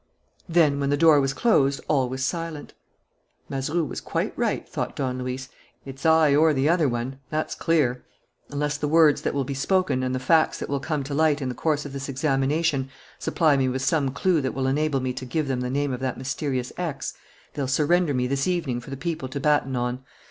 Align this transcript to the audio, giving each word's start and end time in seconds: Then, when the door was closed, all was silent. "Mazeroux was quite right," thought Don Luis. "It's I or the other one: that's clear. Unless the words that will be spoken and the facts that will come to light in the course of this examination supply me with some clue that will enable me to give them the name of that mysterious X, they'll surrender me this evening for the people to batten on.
Then, 0.49 0.79
when 0.79 0.89
the 0.89 0.97
door 0.97 1.21
was 1.21 1.31
closed, 1.31 1.79
all 1.87 2.09
was 2.09 2.25
silent. 2.25 2.73
"Mazeroux 3.49 3.85
was 3.85 4.01
quite 4.01 4.33
right," 4.35 4.67
thought 4.67 4.95
Don 4.95 5.19
Luis. 5.19 5.47
"It's 5.85 6.07
I 6.07 6.33
or 6.35 6.55
the 6.55 6.67
other 6.67 6.89
one: 6.89 7.19
that's 7.29 7.53
clear. 7.53 8.03
Unless 8.49 8.77
the 8.77 8.87
words 8.87 9.21
that 9.21 9.35
will 9.35 9.43
be 9.43 9.53
spoken 9.53 10.01
and 10.01 10.15
the 10.15 10.19
facts 10.19 10.57
that 10.57 10.69
will 10.69 10.79
come 10.79 11.03
to 11.03 11.13
light 11.13 11.39
in 11.39 11.49
the 11.49 11.53
course 11.53 11.85
of 11.85 11.93
this 11.93 12.09
examination 12.09 12.89
supply 13.19 13.55
me 13.55 13.69
with 13.69 13.83
some 13.83 14.09
clue 14.09 14.41
that 14.41 14.55
will 14.55 14.65
enable 14.65 15.01
me 15.01 15.13
to 15.13 15.23
give 15.23 15.47
them 15.47 15.61
the 15.61 15.69
name 15.69 15.93
of 15.93 15.99
that 15.99 16.17
mysterious 16.17 16.73
X, 16.77 17.13
they'll 17.53 17.67
surrender 17.67 18.15
me 18.15 18.25
this 18.25 18.47
evening 18.47 18.79
for 18.79 18.89
the 18.89 18.97
people 18.97 19.29
to 19.29 19.39
batten 19.39 19.75
on. 19.75 20.03